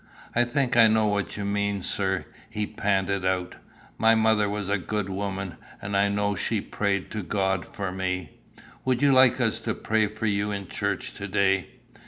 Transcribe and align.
"I 0.33 0.45
think 0.45 0.75
I 0.75 0.87
know 0.87 1.05
what 1.05 1.37
you 1.37 1.45
mean, 1.45 1.83
sir," 1.83 2.25
he 2.49 2.65
panted 2.65 3.23
out. 3.23 3.57
"My 3.99 4.15
mother 4.15 4.49
was 4.49 4.67
a 4.67 4.79
good 4.79 5.09
woman, 5.11 5.57
and 5.79 5.95
I 5.95 6.09
know 6.09 6.35
she 6.35 6.59
prayed 6.59 7.11
to 7.11 7.21
God 7.21 7.67
for 7.67 7.91
me." 7.91 8.31
"Would 8.83 9.03
you 9.03 9.13
like 9.13 9.39
us 9.39 9.59
to 9.59 9.75
pray 9.75 10.07
for 10.07 10.25
you 10.25 10.49
in 10.49 10.67
church 10.67 11.13
to 11.13 11.27
day?" 11.27 11.67